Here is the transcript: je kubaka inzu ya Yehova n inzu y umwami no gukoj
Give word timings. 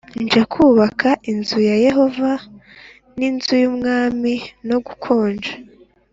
je 0.31 0.41
kubaka 0.51 1.09
inzu 1.31 1.57
ya 1.69 1.75
Yehova 1.85 2.31
n 3.17 3.19
inzu 3.29 3.53
y 3.61 3.65
umwami 3.71 4.33
no 4.69 4.77
gukoj 4.85 5.35